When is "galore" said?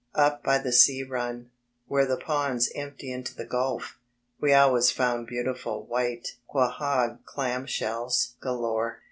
8.41-8.99